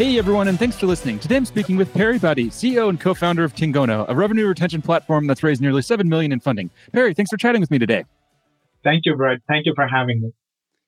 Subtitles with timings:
[0.00, 1.18] Hey everyone, and thanks for listening.
[1.18, 5.26] Today I'm speaking with Parry Bedi, CEO and co-founder of Tingono, a revenue retention platform
[5.26, 6.70] that's raised nearly seven million in funding.
[6.94, 8.06] Parry, thanks for chatting with me today.
[8.82, 9.40] Thank you, Brett.
[9.46, 10.32] Thank you for having me.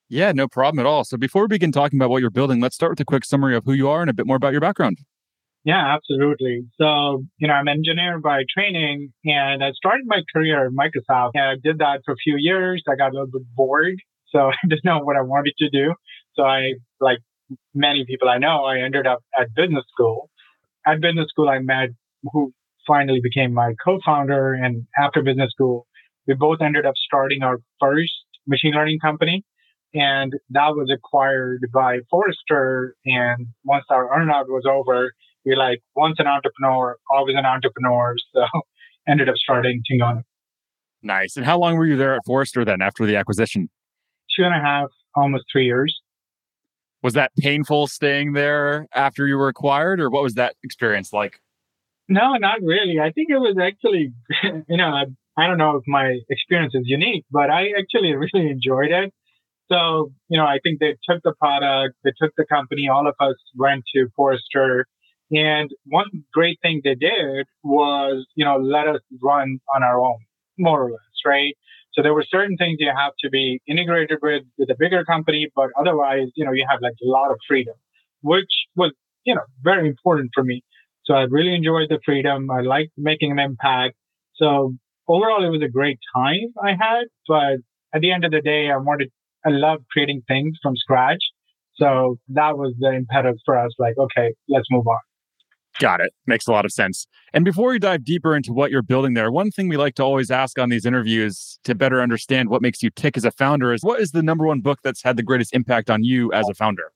[0.08, 1.04] Yeah, no problem at all.
[1.04, 3.54] So before we begin talking about what you're building, let's start with a quick summary
[3.54, 4.96] of who you are and a bit more about your background.
[5.62, 6.62] Yeah, absolutely.
[6.80, 11.32] So, you know, I'm an engineer by training and I started my career at Microsoft.
[11.34, 12.82] And I did that for a few years.
[12.88, 13.96] I got a little bit bored.
[14.30, 15.92] So I didn't know what I wanted to do.
[16.34, 17.18] So I like
[17.74, 20.30] many people I know, I ended up at business school.
[20.86, 21.90] At business school, I met
[22.32, 22.52] who
[22.86, 24.54] finally became my co-founder.
[24.54, 25.86] And after business school,
[26.26, 28.12] we both ended up starting our first
[28.46, 29.44] machine learning company.
[29.94, 32.96] And that was acquired by Forrester.
[33.04, 35.12] And once our earnout was over,
[35.44, 38.14] we like, once an entrepreneur, always an entrepreneur.
[38.34, 38.44] So
[39.08, 40.22] ended up starting Tingono.
[41.02, 41.36] Nice.
[41.36, 43.68] And how long were you there at Forrester then after the acquisition?
[44.36, 46.01] Two and a half, almost three years
[47.02, 51.40] was that painful staying there after you were acquired or what was that experience like?
[52.08, 52.98] No not really.
[53.00, 54.12] I think it was actually
[54.68, 55.04] you know I,
[55.36, 59.12] I don't know if my experience is unique but i actually really enjoyed it.
[59.70, 63.14] So you know i think they took the product they took the company all of
[63.20, 64.86] us went to forrester
[65.30, 70.18] and one great thing they did was you know let us run on our own
[70.58, 71.56] more or less right
[71.94, 75.48] so there were certain things you have to be integrated with with a bigger company,
[75.54, 77.74] but otherwise, you know, you have like a lot of freedom,
[78.22, 78.92] which was,
[79.24, 80.62] you know, very important for me.
[81.04, 82.50] So I really enjoyed the freedom.
[82.50, 83.94] I liked making an impact.
[84.36, 84.74] So
[85.08, 87.58] overall, it was a great time I had, but
[87.94, 89.10] at the end of the day, I wanted,
[89.44, 91.22] I love creating things from scratch.
[91.74, 93.72] So that was the impetus for us.
[93.78, 94.98] Like, okay, let's move on.
[95.80, 96.12] Got it.
[96.26, 97.06] Makes a lot of sense.
[97.32, 100.02] And before we dive deeper into what you're building there, one thing we like to
[100.02, 103.72] always ask on these interviews to better understand what makes you tick as a founder
[103.72, 106.48] is what is the number one book that's had the greatest impact on you as
[106.48, 106.92] a founder?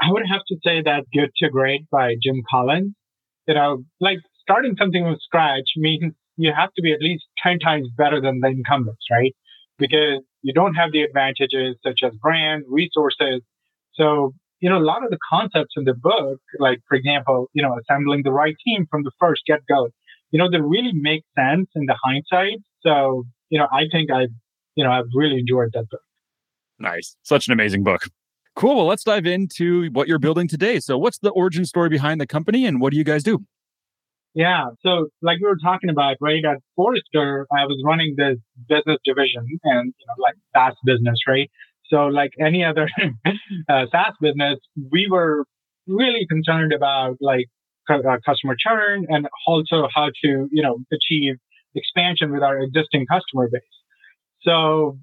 [0.00, 2.94] I would have to say that Good to Great by Jim Collins.
[3.48, 7.58] You know, like starting something from scratch means you have to be at least 10
[7.58, 9.34] times better than the incumbents, right?
[9.78, 13.42] Because you don't have the advantages such as brand, resources.
[13.94, 17.62] So you know, a lot of the concepts in the book, like, for example, you
[17.62, 19.88] know, assembling the right team from the first get go,
[20.30, 22.60] you know, they really make sense in the hindsight.
[22.82, 24.30] So, you know, I think I've,
[24.74, 26.00] you know, I've really enjoyed that book.
[26.78, 27.16] Nice.
[27.22, 28.02] Such an amazing book.
[28.54, 28.76] Cool.
[28.76, 30.80] Well, let's dive into what you're building today.
[30.80, 33.44] So, what's the origin story behind the company and what do you guys do?
[34.34, 34.66] Yeah.
[34.80, 38.36] So, like we were talking about, right, at Forrester, I was running this
[38.68, 41.50] business division and, you know, like SaaS business, right?
[41.88, 42.88] So like any other
[43.68, 44.58] uh, SaaS business,
[44.90, 45.44] we were
[45.86, 47.46] really concerned about like
[47.88, 51.36] uh, customer churn and also how to, you know, achieve
[51.74, 53.62] expansion with our existing customer base.
[54.42, 54.98] So,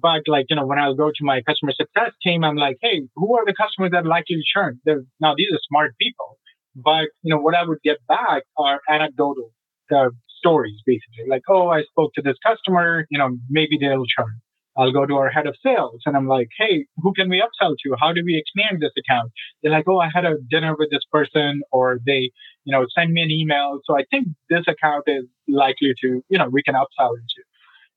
[0.00, 3.02] but like, you know, when I go to my customer success team, I'm like, hey,
[3.16, 4.80] who are the customers that are likely to churn?
[4.84, 6.38] They're, now, these are smart people.
[6.74, 9.50] But, you know, what I would get back are anecdotal
[9.94, 11.28] uh, stories, basically.
[11.28, 14.40] Like, oh, I spoke to this customer, you know, maybe they'll churn.
[14.76, 17.74] I'll go to our head of sales and I'm like, hey, who can we upsell
[17.84, 17.96] to?
[18.00, 19.30] How do we expand this account?
[19.62, 22.30] They're like, oh, I had a dinner with this person or they,
[22.64, 23.80] you know, send me an email.
[23.84, 27.42] So I think this account is likely to, you know, we can upsell into.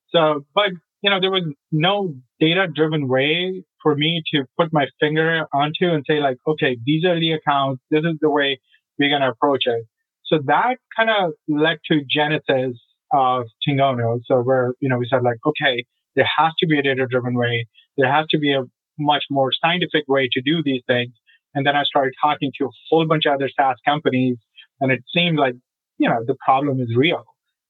[0.10, 0.72] So, but,
[1.02, 5.88] you know, there was no data driven way for me to put my finger onto
[5.88, 7.82] and say like, okay, these are the accounts.
[7.90, 8.60] This is the way
[9.00, 9.86] we're going to approach it.
[10.26, 12.78] So that kind of led to genesis
[13.14, 14.20] of Tingono.
[14.26, 17.36] So where, you know, we said like, okay, there has to be a data driven
[17.36, 17.68] way.
[17.98, 18.64] There has to be a
[18.98, 21.12] much more scientific way to do these things.
[21.54, 24.38] And then I started talking to a whole bunch of other SaaS companies
[24.82, 25.56] and it seemed like,
[25.98, 27.24] you know, the problem is real.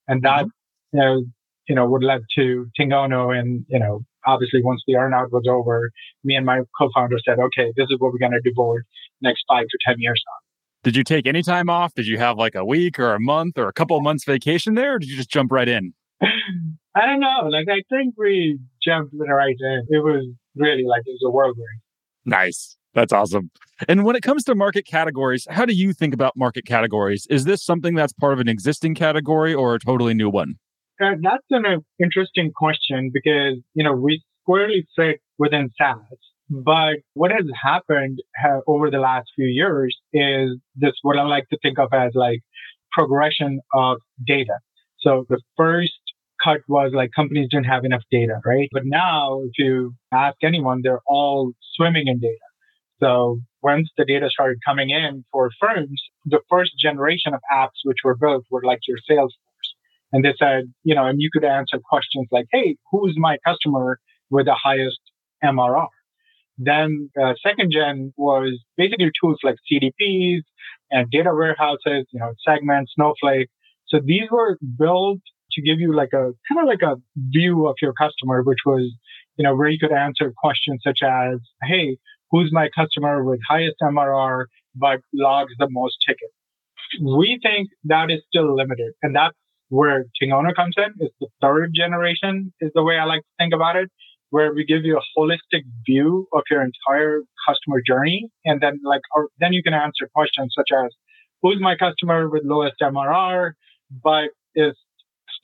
[0.07, 0.97] And that, mm-hmm.
[0.97, 1.23] you know,
[1.67, 3.37] you know, would lead to Tingono.
[3.37, 5.91] And, you know, obviously once the earnout was over,
[6.23, 8.81] me and my co-founder said, okay, this is what we're going to devote
[9.21, 10.41] next five to 10 years on.
[10.83, 11.95] Did you take any time off?
[11.95, 14.75] Did you have like a week or a month or a couple of months vacation
[14.75, 14.95] there?
[14.95, 15.93] Or did you just jump right in?
[16.21, 17.49] I don't know.
[17.49, 19.87] Like, I think we jumped right in.
[19.89, 20.25] It was
[20.55, 21.81] really like it was a whirlwind.
[22.25, 22.77] Nice.
[22.93, 23.51] That's awesome.
[23.89, 27.27] And when it comes to market categories, how do you think about market categories?
[27.29, 30.55] Is this something that's part of an existing category or a totally new one?
[31.01, 35.97] Uh, that's an uh, interesting question because, you know, we squarely fit within SaaS.
[36.49, 41.49] But what has happened uh, over the last few years is this, what I like
[41.49, 42.39] to think of as like
[42.93, 44.53] progression of data.
[44.99, 45.91] So the first
[46.45, 48.69] cut was like companies didn't have enough data, right?
[48.71, 52.47] But now if you ask anyone, they're all swimming in data.
[53.01, 57.97] So once the data started coming in for firms, the first generation of apps which
[58.03, 59.69] were built were like your Salesforce.
[60.13, 63.99] And they said, you know, and you could answer questions like, hey, who's my customer
[64.29, 64.99] with the highest
[65.43, 65.87] MRR?
[66.57, 70.43] Then uh, second gen was basically tools like CDPs
[70.89, 73.49] and data warehouses, you know, Segment, Snowflake.
[73.87, 75.19] So these were built
[75.55, 78.91] to give you like a kind of like a view of your customer, which was,
[79.37, 81.97] you know, where you could answer questions such as, Hey,
[82.31, 86.33] who's my customer with highest MRR, but logs the most tickets?
[87.01, 88.93] We think that is still limited.
[89.01, 89.35] And that's
[89.69, 93.53] where Tingono comes in is the third generation is the way I like to think
[93.53, 93.89] about it,
[94.29, 98.29] where we give you a holistic view of your entire customer journey.
[98.43, 100.91] And then like, or then you can answer questions such as,
[101.41, 103.51] who's my customer with lowest MRR,
[104.03, 104.75] but is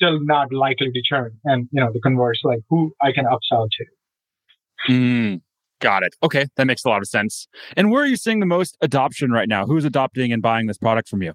[0.01, 1.37] still not likely to churn.
[1.45, 4.91] And, you know, the converse, like who I can upsell to.
[4.91, 5.41] Mm,
[5.79, 6.15] got it.
[6.23, 6.47] Okay.
[6.55, 7.47] That makes a lot of sense.
[7.77, 9.65] And where are you seeing the most adoption right now?
[9.65, 11.33] Who's adopting and buying this product from you?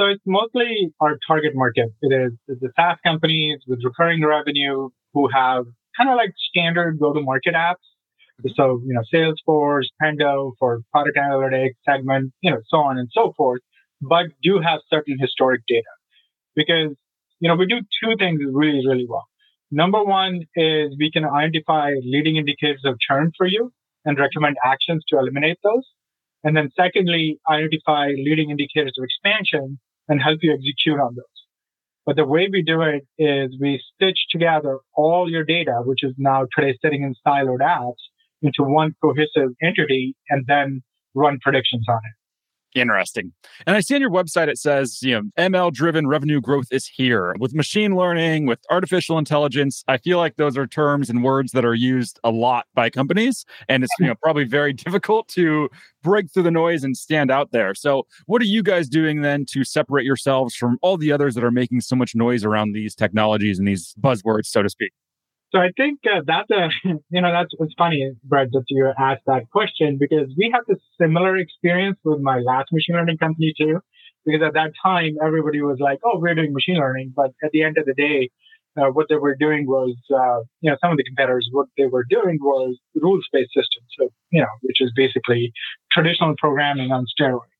[0.00, 1.88] So it's mostly our target market.
[2.02, 5.64] It is the SaaS companies with recurring revenue who have
[5.96, 7.74] kind of like standard go-to-market apps.
[8.54, 13.34] So, you know, Salesforce, Pendo for product analytics, segment, you know, so on and so
[13.36, 13.60] forth,
[14.00, 15.82] but do have certain historic data
[16.54, 16.94] because
[17.40, 19.26] you know, we do two things really, really well.
[19.70, 23.72] Number one is we can identify leading indicators of churn for you
[24.04, 25.84] and recommend actions to eliminate those.
[26.42, 31.24] And then secondly, identify leading indicators of expansion and help you execute on those.
[32.06, 36.14] But the way we do it is we stitch together all your data, which is
[36.16, 38.00] now today sitting in siloed apps
[38.40, 40.82] into one cohesive entity and then
[41.14, 42.14] run predictions on it.
[42.74, 43.32] Interesting.
[43.66, 46.86] And I see on your website it says, you know, ML driven revenue growth is
[46.86, 47.34] here.
[47.38, 51.64] With machine learning, with artificial intelligence, I feel like those are terms and words that
[51.64, 53.46] are used a lot by companies.
[53.68, 55.70] And it's, you know, probably very difficult to
[56.02, 57.74] break through the noise and stand out there.
[57.74, 61.44] So, what are you guys doing then to separate yourselves from all the others that
[61.44, 64.92] are making so much noise around these technologies and these buzzwords, so to speak?
[65.54, 66.68] So I think uh, that's a,
[67.10, 70.78] you know, that's it's funny, Brett, that you asked that question because we had this
[71.00, 73.80] similar experience with my last machine learning company too.
[74.26, 77.62] Because at that time, everybody was like, "Oh, we're doing machine learning," but at the
[77.62, 78.28] end of the day,
[78.76, 81.86] uh, what they were doing was, uh, you know, some of the competitors, what they
[81.86, 83.86] were doing was rules-based systems.
[83.98, 85.52] So, you know, which is basically
[85.90, 87.54] traditional programming on steroids.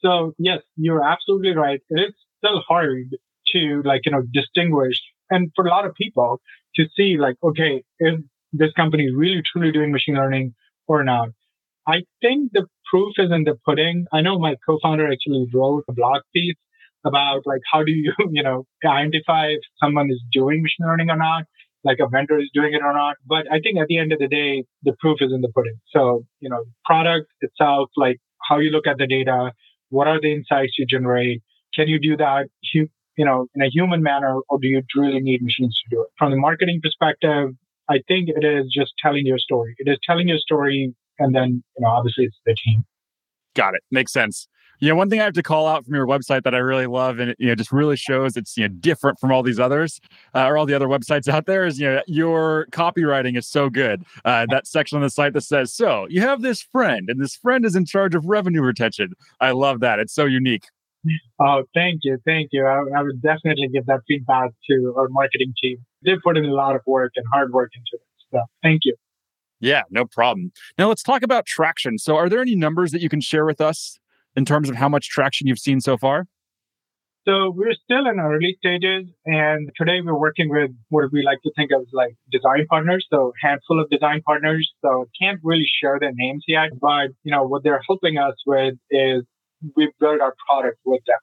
[0.00, 1.80] So yes, you're absolutely right.
[1.90, 3.16] It is still hard
[3.52, 5.00] to like, you know, distinguish.
[5.30, 6.40] And for a lot of people,
[6.76, 8.14] to see like, okay, is
[8.52, 10.54] this company really truly doing machine learning
[10.86, 11.30] or not?
[11.86, 14.06] I think the proof is in the pudding.
[14.12, 16.56] I know my co-founder actually wrote a blog piece
[17.04, 21.16] about like, how do you, you know, identify if someone is doing machine learning or
[21.16, 21.44] not,
[21.84, 23.16] like a vendor is doing it or not.
[23.26, 25.76] But I think at the end of the day, the proof is in the pudding.
[25.94, 29.52] So, you know, product itself, like how you look at the data,
[29.90, 31.42] what are the insights you generate?
[31.74, 32.46] Can you do that
[33.18, 36.08] you know, in a human manner, or do you really need machines to do it?
[36.16, 37.50] From the marketing perspective,
[37.90, 39.74] I think it is just telling your story.
[39.78, 42.84] It is telling your story, and then, you know, obviously it's the team.
[43.54, 43.82] Got it.
[43.90, 44.46] Makes sense.
[44.80, 46.86] You know, one thing I have to call out from your website that I really
[46.86, 49.58] love, and it you know just really shows it's you know different from all these
[49.58, 50.00] others
[50.36, 53.68] uh, or all the other websites out there, is you know your copywriting is so
[53.68, 54.04] good.
[54.24, 57.34] Uh, that section on the site that says, "So you have this friend, and this
[57.34, 59.98] friend is in charge of revenue retention." I love that.
[59.98, 60.66] It's so unique.
[61.40, 62.18] Oh, thank you.
[62.24, 62.66] Thank you.
[62.66, 65.78] I, I, would definitely give that feedback to our marketing team.
[66.04, 68.08] They put in a lot of work and hard work into it.
[68.32, 68.96] So thank you.
[69.60, 70.52] Yeah, no problem.
[70.76, 71.98] Now let's talk about traction.
[71.98, 73.98] So, are there any numbers that you can share with us
[74.36, 76.26] in terms of how much traction you've seen so far?
[77.26, 81.52] So we're still in early stages, and today we're working with what we like to
[81.56, 83.06] think of as like design partners.
[83.10, 84.70] So handful of design partners.
[84.82, 88.74] So can't really share their names yet, but you know what they're helping us with
[88.90, 89.24] is
[89.76, 91.18] we build our product with them.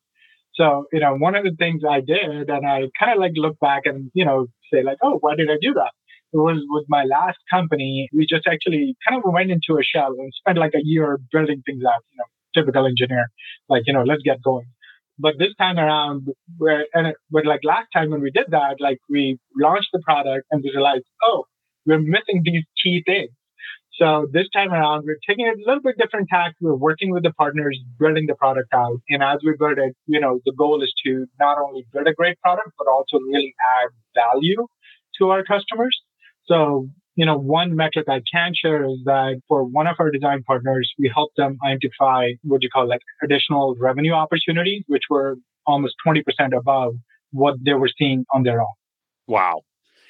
[0.55, 3.59] So, you know, one of the things I did, and I kind of like look
[3.59, 5.91] back and, you know, say like, oh, why did I do that?
[6.33, 8.09] It was with my last company.
[8.13, 11.61] We just actually kind of went into a shell and spent like a year building
[11.65, 13.27] things out, you know, typical engineer,
[13.69, 14.67] like, you know, let's get going.
[15.17, 16.27] But this time around,
[16.57, 20.01] where, and it, but like last time when we did that, like we launched the
[20.03, 21.45] product and we realized, oh,
[21.85, 23.31] we're missing these key things.
[23.97, 26.53] So this time around, we're taking a little bit different tack.
[26.59, 28.97] We're working with the partners, building the product out.
[29.09, 32.13] And as we build it, you know, the goal is to not only build a
[32.13, 34.67] great product, but also really add value
[35.19, 35.97] to our customers.
[36.45, 40.43] So you know, one metric I can share is that for one of our design
[40.43, 45.95] partners, we helped them identify what you call like additional revenue opportunities, which were almost
[46.05, 46.21] 20%
[46.55, 46.95] above
[47.31, 48.75] what they were seeing on their own.
[49.27, 49.61] Wow.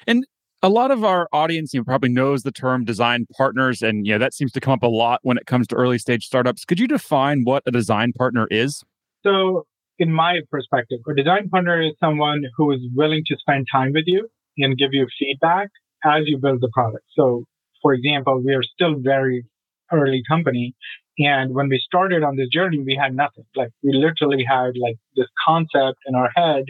[0.06, 0.26] And
[0.66, 4.12] a lot of our audience you know, probably knows the term design partners, and you
[4.12, 6.64] know that seems to come up a lot when it comes to early stage startups.
[6.64, 8.82] Could you define what a design partner is?
[9.24, 9.64] So,
[10.00, 14.04] in my perspective, a design partner is someone who is willing to spend time with
[14.06, 15.68] you and give you feedback
[16.04, 17.04] as you build the product.
[17.14, 17.44] So,
[17.80, 19.46] for example, we are still very
[19.92, 20.74] early company.
[21.18, 23.44] And when we started on this journey, we had nothing.
[23.54, 26.64] Like we literally had like this concept in our head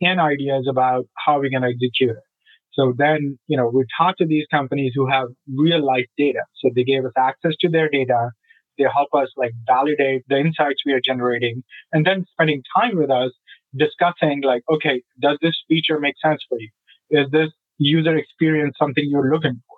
[0.00, 2.22] and ideas about how we're going to execute it.
[2.72, 6.40] So then, you know, we talked to these companies who have real life data.
[6.56, 8.30] So they gave us access to their data.
[8.78, 11.62] They help us like validate the insights we are generating
[11.92, 13.32] and then spending time with us
[13.76, 16.70] discussing like, okay, does this feature make sense for you?
[17.10, 19.76] Is this user experience something you're looking for?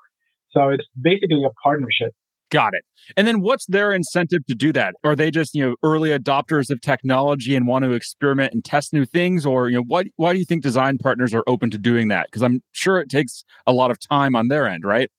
[0.50, 2.12] So it's basically a partnership.
[2.52, 2.84] Got it.
[3.16, 4.94] And then what's their incentive to do that?
[5.04, 8.92] Are they just, you know, early adopters of technology and want to experiment and test
[8.92, 9.46] new things?
[9.46, 12.26] Or, you know, what why do you think design partners are open to doing that?
[12.26, 15.10] Because I'm sure it takes a lot of time on their end, right?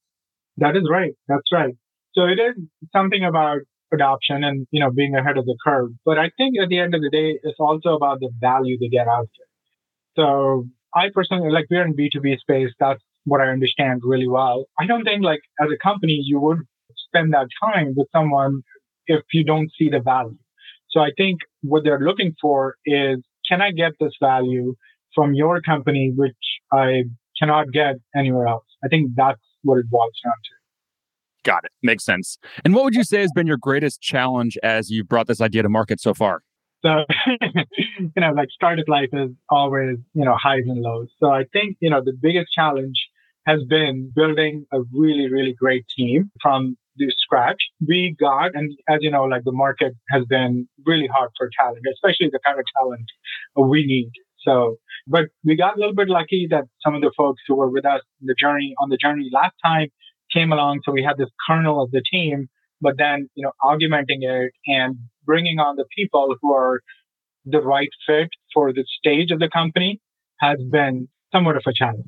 [0.58, 1.14] That is right.
[1.28, 1.74] That's right.
[2.14, 2.56] So it is
[2.96, 3.62] something about
[3.92, 5.90] adoption and, you know, being ahead of the curve.
[6.06, 8.90] But I think at the end of the day, it's also about the value they
[8.90, 9.50] get out of it.
[10.16, 12.70] So I personally, like we're in B2B space.
[12.80, 14.66] That's what I understand really well.
[14.80, 16.60] I don't think like as a company, you would
[17.14, 18.62] spend that time with someone
[19.08, 20.38] if you don't see the value.
[20.90, 24.76] So I think what they're looking for is, can I get this value
[25.16, 26.36] from your company, which
[26.72, 27.04] I
[27.40, 28.66] cannot get anywhere else?
[28.84, 31.50] I think that's what it boils down to.
[31.50, 31.72] Got it.
[31.82, 32.38] Makes sense.
[32.64, 35.64] And what would you say has been your greatest challenge as you've brought this idea
[35.64, 36.42] to market so far?
[36.86, 37.06] So,
[37.98, 41.10] you know, like startup life is always, you know, highs and lows.
[41.20, 42.96] So I think, you know, the biggest challenge
[43.46, 47.62] has been building a really, really great team from the scratch.
[47.86, 51.84] We got, and as you know, like the market has been really hard for talent,
[51.94, 53.06] especially the kind of talent
[53.56, 54.12] we need.
[54.46, 57.70] So, but we got a little bit lucky that some of the folks who were
[57.70, 59.88] with us in the journey on the journey last time
[60.32, 60.82] came along.
[60.84, 62.48] So we had this kernel of the team,
[62.82, 66.82] but then, you know, augmenting it and bringing on the people who are
[67.46, 70.00] the right fit for the stage of the company
[70.40, 72.06] has been somewhat of a challenge.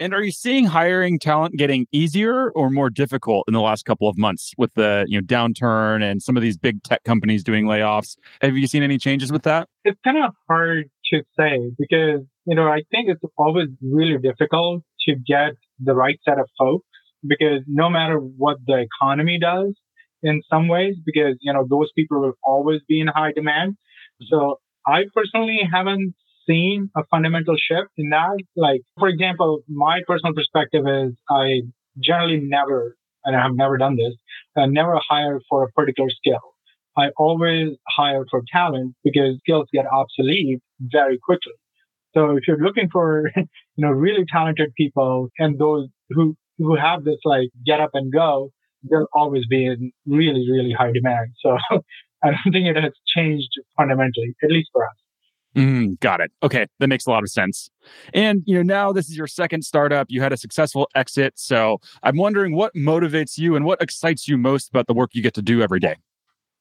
[0.00, 4.08] And are you seeing hiring talent getting easier or more difficult in the last couple
[4.08, 7.66] of months with the you know downturn and some of these big tech companies doing
[7.66, 8.16] layoffs?
[8.40, 9.68] Have you seen any changes with that?
[9.84, 14.82] It's kind of hard to say because you know I think it's always really difficult
[15.06, 16.86] to get the right set of folks
[17.26, 19.74] because no matter what the economy does
[20.22, 23.76] in some ways because you know those people will always be in high demand.
[24.28, 26.14] So I personally haven't
[26.46, 28.38] seen a fundamental shift in that.
[28.56, 31.62] Like, for example, my personal perspective is I
[32.00, 34.14] generally never, and I have never done this,
[34.56, 36.40] uh, never hire for a particular skill.
[36.96, 41.54] I always hire for talent because skills get obsolete very quickly.
[42.14, 43.46] So if you're looking for, you
[43.76, 48.50] know, really talented people and those who, who have this like get up and go,
[48.88, 51.30] they'll always be in really, really high demand.
[51.40, 51.56] So
[52.22, 54.94] I don't think it has changed fundamentally, at least for us.
[55.54, 56.32] Mm, got it.
[56.42, 57.70] Okay, that makes a lot of sense.
[58.12, 60.08] And you know, now this is your second startup.
[60.10, 64.36] You had a successful exit, so I'm wondering what motivates you and what excites you
[64.36, 65.96] most about the work you get to do every day.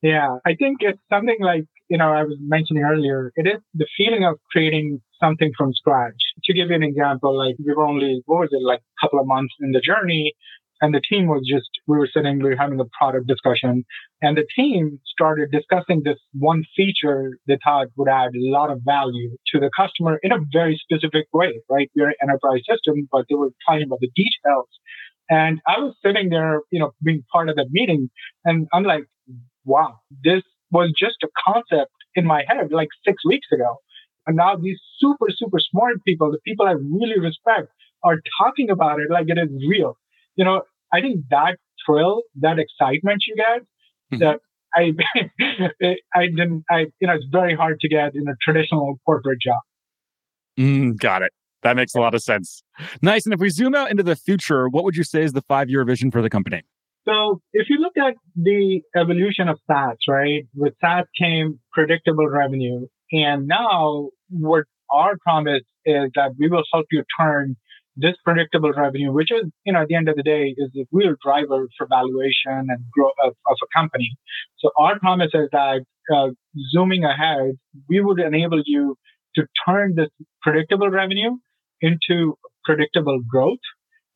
[0.03, 3.31] Yeah, I think it's something like you know I was mentioning earlier.
[3.35, 6.21] It is the feeling of creating something from scratch.
[6.43, 9.19] To give you an example, like we were only what was it like a couple
[9.19, 10.33] of months in the journey,
[10.81, 13.85] and the team was just, we were sitting, we were having a product discussion
[14.21, 18.79] and the team started discussing this one feature they thought would add a lot of
[18.83, 21.89] value to the customer in a very specific way, right?
[21.95, 24.67] We're an enterprise system, but they were talking about the details.
[25.29, 28.09] And I was sitting there, you know, being part of that meeting
[28.43, 29.05] and I'm like,
[29.65, 33.77] wow, this was just a concept in my head like six weeks ago.
[34.25, 37.67] And now these super, super smart people, the people I really respect,
[38.03, 39.97] are talking about it like it is real.
[40.35, 40.61] You know,
[40.91, 43.61] I think that thrill, that excitement you get,
[44.11, 44.19] mm-hmm.
[44.19, 44.39] that
[44.75, 44.93] I,
[46.15, 49.59] I didn't, I, you know, it's very hard to get in a traditional corporate job.
[50.59, 51.31] Mm, got it.
[51.63, 52.63] That makes a lot of sense.
[53.01, 53.25] Nice.
[53.25, 55.69] And if we zoom out into the future, what would you say is the five
[55.69, 56.63] year vision for the company?
[57.07, 62.87] So if you look at the evolution of SaaS, right, with SaaS came predictable revenue.
[63.11, 67.55] And now what our promise is that we will help you turn
[67.95, 70.85] this predictable revenue, which is, you know, at the end of the day, is the
[70.91, 74.17] real driver for valuation and growth of, of a company.
[74.57, 75.81] So our promise is that
[76.13, 76.29] uh,
[76.71, 77.51] zooming ahead,
[77.87, 78.97] we would enable you
[79.35, 80.09] to turn this
[80.41, 81.31] predictable revenue
[81.81, 83.59] into predictable growth.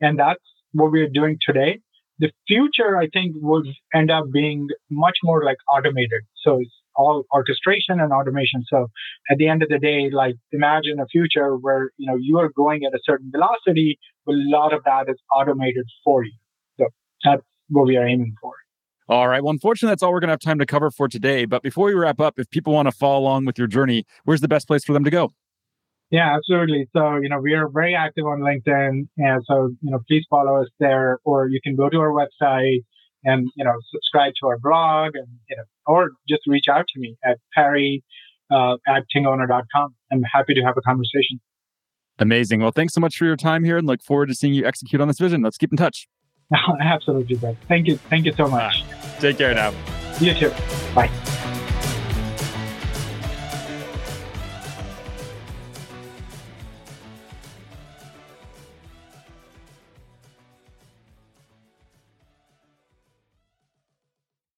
[0.01, 0.41] And that's
[0.71, 1.79] what we are doing today.
[2.19, 6.23] The future, I think, will end up being much more like automated.
[6.43, 6.61] So
[6.97, 8.63] all orchestration and automation.
[8.67, 8.87] So
[9.29, 12.49] at the end of the day, like imagine a future where, you know, you are
[12.55, 16.33] going at a certain velocity, but a lot of that is automated for you.
[16.79, 16.87] So
[17.23, 18.53] that's what we are aiming for.
[19.09, 19.41] All right.
[19.41, 21.45] Well, unfortunately, that's all we're going to have time to cover for today.
[21.45, 24.41] But before we wrap up, if people want to follow along with your journey, where's
[24.41, 25.31] the best place for them to go?
[26.09, 26.89] Yeah, absolutely.
[26.95, 29.07] So, you know, we are very active on LinkedIn.
[29.17, 32.83] And so, you know, please follow us there, or you can go to our website
[33.23, 36.99] and, you know, subscribe to our blog and, you know, or just reach out to
[36.99, 38.03] me at Parry
[38.51, 39.95] uh, at tingono.com.
[40.11, 41.39] I'm happy to have a conversation.
[42.19, 42.61] Amazing.
[42.61, 45.01] Well, thanks so much for your time here and look forward to seeing you execute
[45.01, 45.41] on this vision.
[45.41, 46.07] Let's keep in touch.
[46.81, 47.55] Absolutely, Brett.
[47.67, 47.97] Thank you.
[47.97, 48.83] Thank you so much.
[49.19, 49.73] Take care now.
[50.19, 50.51] You too.
[50.95, 51.11] Bye.